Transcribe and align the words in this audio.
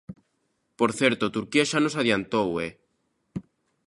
Por 0.79 0.91
certo, 0.99 1.31
Turquía 1.35 1.69
xa 1.71 1.79
nos 1.81 1.97
adiantou, 2.01 2.47
¡eh! 2.67 2.71